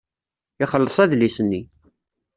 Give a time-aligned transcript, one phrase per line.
[0.63, 1.61] Ixelleṣ adlis-nni.